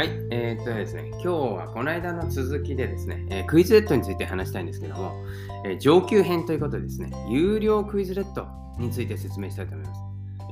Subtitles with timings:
[0.00, 5.12] はい、えー、っとですね、今日はこの間の続きでですね、えー、クイズレットについて話したいんですけども、
[5.66, 8.46] えー、上級編ということでですね、有料クイズレット
[8.78, 10.00] について説明したいと思います。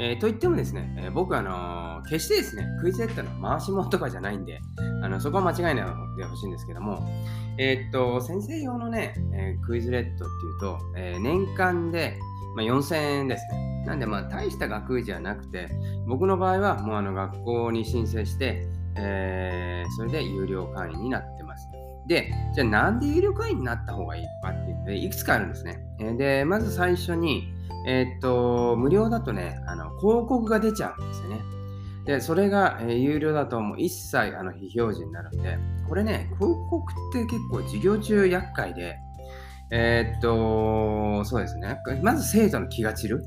[0.00, 4.60] えー、といってもですね、え僕はあの決してですね、クイズレットの回し物とかじゃないんで、
[5.02, 7.08] あのそこは間違いないでほしいんですけども、
[7.56, 12.18] えっと、先生用のね、えクイズレットっていうと、え年間で、
[12.54, 13.84] まあ、4000円ですね。
[13.86, 15.70] なんで、まあ、大した学費じゃなくて、
[16.06, 21.68] 僕の場合はもうあの学校に申請して、えー、それで有料会員になってます。
[22.06, 25.78] で、じゃあなんで有料会員になった方がいいのかっていうと、いくつかあるんですね。
[26.16, 27.52] で、まず最初に、
[27.86, 31.40] えー、っと、無料だとね、あの広告が出ちゃうんですよね。
[32.06, 38.96] で、それが、え、有料だともう一切あの非表示になるんで、これね、広告って結構授業中厄介で、
[39.70, 41.78] えー、っと、そうですね。
[42.02, 43.24] まず生徒の気が散る。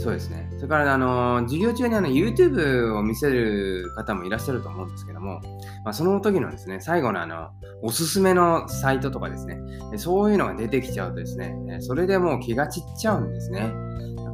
[0.00, 0.48] そうですね。
[0.56, 5.40] それから、あの、授業中にあの YouTube を見せる方もいらっしゃると思うんですけども、
[5.84, 7.50] まあ、その時のですね、最後のあの、
[7.82, 9.60] おすすめのサイトとかですね、
[9.96, 13.72] そういうのが出てきちゃうとですね、それでもう気が散っちゃうんですね。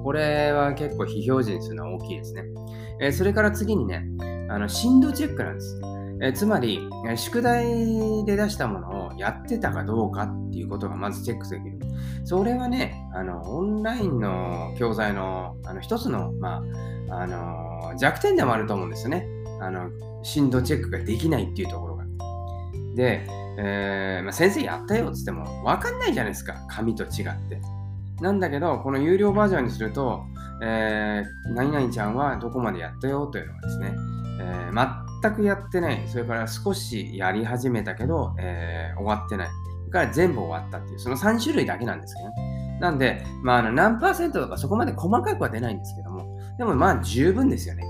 [0.04, 2.44] これは結構非表示にするのは大きいですね。
[3.00, 4.04] えそれから次にね、
[4.48, 5.80] あの、振動チェックなんです。
[6.22, 11.78] えつまり、宿題で出したものをやってたかどうかっていうことがまずチェックできる。
[12.24, 16.62] それはね、あの、オンラインの教材の、あの、一つの、ま
[17.10, 19.26] あ、あの、弱点でもあると思うんですよね。
[19.60, 19.90] あの、
[20.22, 22.04] 振動チェックができないっていうところが。
[22.94, 23.26] で、
[23.58, 26.54] えー、まあ、先生やったよっつってもわかんないじゃないですか。
[26.68, 27.10] 紙と違っ
[27.48, 27.60] て。
[28.20, 30.22] なんだけど、この有料バージョンにすると、
[30.62, 33.96] えー、何々ちゃんはどこまでやったよというのがですね、
[34.40, 34.72] えー、
[35.26, 36.02] 全くやってない。
[36.06, 39.48] それから少しやり始めたけど、えー、終わってない。
[39.80, 42.78] それから全部終わったっていう、その3種類だけなんですけどね。
[42.80, 46.26] なんで、まあ、あの何パーセントとかそこまで細かくは出ないんですけども、
[46.58, 47.84] でもまあ十分ですよね。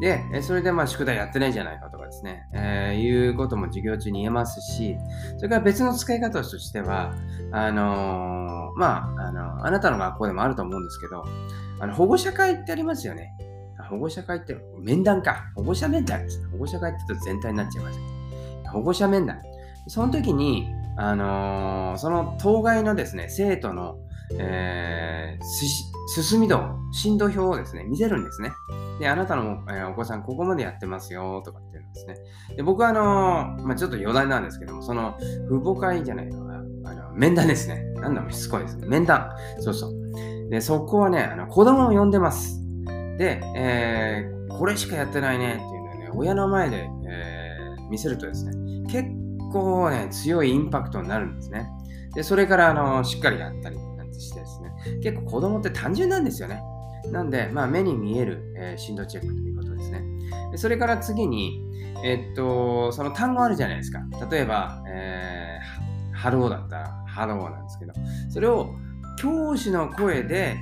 [0.00, 4.96] で、それでまあ宿題やってないじゃないかとかですね、えー、いうことも授業中に言えますし、
[5.36, 7.14] それから別の使い方としては、
[7.52, 11.24] あのー、まあ、あの、あなたの学校でもあると思うんですけど、
[11.78, 13.34] あの保護者会ってありますよね。
[13.88, 15.50] 保護者会って面談か。
[15.54, 16.45] 保護者面談です。
[16.56, 18.00] 保護者会って言うと全体になっちゃいます。
[18.72, 19.40] 保護者面談。
[19.88, 23.98] その時に、あのー、その当該のですね、生徒の、
[24.38, 25.44] えー、
[26.12, 26.60] 進み度、
[26.92, 28.50] 進度表をですね、見せるんですね。
[28.98, 32.16] で、あなたの、えー、お子さん、ここまでやってますよ、とかっていうんですね。
[32.56, 35.16] で、僕は、あのー、まあ、ちょっと余談なんですけども、その、
[35.48, 37.84] 父母会じゃないのかな、あの、面談ですね。
[38.00, 38.88] なんだもしつこいですね。
[38.88, 39.30] 面談。
[39.60, 40.50] そうそう。
[40.50, 42.62] で、そこはね、あの子供を呼んでます。
[43.18, 45.75] で、えー、これしかやってないねって
[46.14, 48.52] 親の前で、えー、見せるとですね、
[48.88, 49.08] 結
[49.52, 51.68] 構ね、強いインパクトになるんですね。
[52.14, 54.72] で、それから、あの、しっかりやったりなんてしてですね、
[55.02, 56.62] 結構子供って単純なんですよね。
[57.12, 60.02] なんで、まあ、目に見える、えー、進度チェックということですね。
[60.50, 61.60] でそれから次に、
[62.04, 64.00] えっと、その単語あるじゃないですか。
[64.30, 67.92] 例えば、えー、ハローだったら、ハローなんですけど、
[68.30, 68.74] それを
[69.18, 70.56] 教師の声で、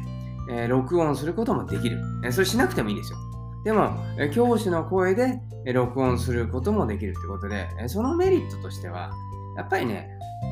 [0.50, 3.18] えー、録音することもできる、えー、それしなくてもいいですよ。
[3.64, 3.92] でも、
[4.32, 5.40] 教師の声で、
[5.72, 9.10] 録音することもできるってことで、そのメリットとしては、
[9.56, 10.10] やっぱりね、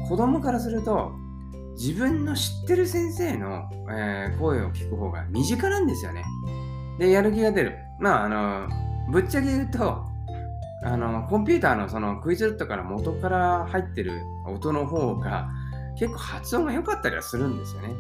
[0.09, 1.13] 子供からすると、
[1.77, 3.69] 自分の知ってる先生の、
[4.39, 6.25] 声を聞く方が身近なんですよね。
[6.99, 7.79] で、やる気が出る。
[8.01, 8.69] まあ、あの、
[9.11, 10.05] ぶっちゃけ言うと、
[10.85, 15.49] あの、コンピューターのそのクイズルットから元から入ってる音の方が
[15.99, 17.95] 結構発音が良かったりはするんですよね。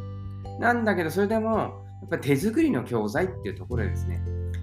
[0.58, 1.66] なんだけど、それでも、や
[2.06, 4.20] っぱり手作りの教材っていうところですね、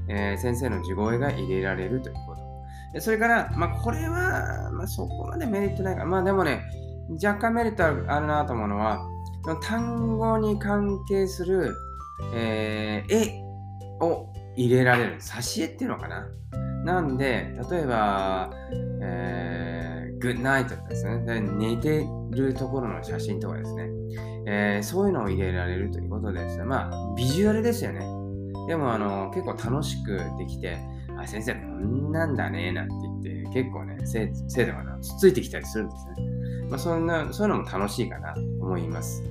[0.09, 3.01] えー、先生の地声が入れられるということ。
[3.01, 6.05] それから、まあ、これは、まあ、そこまでメリットないか。
[6.05, 6.63] まあ、でもね、
[7.23, 9.05] 若干メリットあるなと思うのは、
[9.61, 11.75] 単語に関係する、
[12.33, 13.43] えー、絵
[14.01, 15.17] を入れられる。
[15.19, 16.27] 挿絵っていうのかな。
[16.83, 18.51] なんで、例えば、
[19.01, 21.25] えー、グッナイトですね。
[21.25, 23.89] で寝てるところの写真とかですね。
[24.47, 26.57] えー、そういうのを入れられるということです。
[26.63, 28.18] まあ、ビジュアルですよね。
[28.69, 30.77] でも、あの、結構楽しくできて、
[31.17, 36.69] あ、先生、こんなんだね、なんて言って、結構ね、生徒がつっついてきたりするんですね。
[36.69, 39.23] まあ、そんな、そういうのも楽しいかなと思います。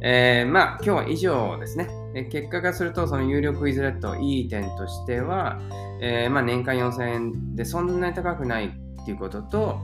[0.00, 1.88] えー、まあ、今日は以上ですね。
[2.30, 5.58] 結果がすると、その有料クイズレット、いい点としては、
[6.00, 9.80] えー、まあ、年間4000円でそんなに高くないっていうことと、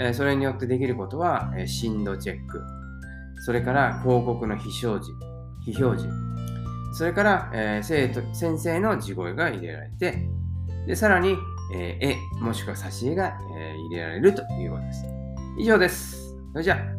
[0.00, 2.62] えー、それによってできることは、えー、振動チェック、
[3.44, 5.12] それから広告の非表示、
[5.66, 6.23] 非表示、
[6.94, 10.28] それから、えー、生徒先生の地声が入れられて、
[10.86, 11.36] でさらに、
[11.74, 15.04] えー、絵、もしくは挿絵が、えー、入れられるということです。
[15.58, 16.36] 以上です。
[16.52, 16.93] それじゃあ。